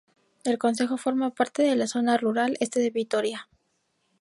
[0.43, 3.47] El concejo forma parte de la Zona Rural Este de Vitoria.